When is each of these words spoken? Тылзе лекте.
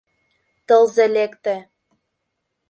Тылзе 0.67 1.05
лекте. 1.15 1.55